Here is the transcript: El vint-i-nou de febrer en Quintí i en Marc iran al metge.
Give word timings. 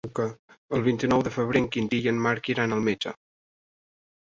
El 0.77 0.85
vint-i-nou 0.87 1.25
de 1.27 1.33
febrer 1.35 1.61
en 1.65 1.69
Quintí 1.77 2.01
i 2.07 2.11
en 2.15 2.23
Marc 2.29 2.51
iran 2.55 2.77
al 2.81 2.85
metge. 2.91 3.17